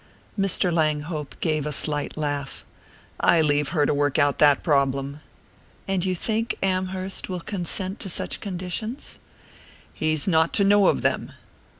Mr. 0.35 0.73
Langhope 0.73 1.39
gave 1.41 1.67
a 1.67 1.71
slight 1.71 2.17
laugh. 2.17 2.65
"I 3.19 3.39
leave 3.41 3.69
her 3.69 3.85
to 3.85 3.93
work 3.93 4.17
out 4.17 4.39
that 4.39 4.63
problem." 4.63 5.19
"And 5.87 6.03
you 6.03 6.15
think 6.15 6.55
Amherst 6.63 7.29
will 7.29 7.39
consent 7.39 7.99
to 7.99 8.09
such 8.09 8.39
conditions?" 8.41 9.19
"He's 9.93 10.27
not 10.27 10.53
to 10.53 10.63
know 10.63 10.87
of 10.87 11.03
them." 11.03 11.33